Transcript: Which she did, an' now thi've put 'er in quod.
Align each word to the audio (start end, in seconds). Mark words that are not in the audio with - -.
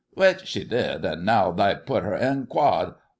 Which 0.15 0.47
she 0.47 0.63
did, 0.63 1.05
an' 1.05 1.25
now 1.25 1.51
thi've 1.51 1.85
put 1.85 2.03
'er 2.03 2.15
in 2.15 2.47
quod. 2.47 2.95